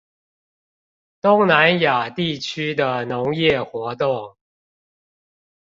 [1.21, 4.35] 東南亞地區的農業活動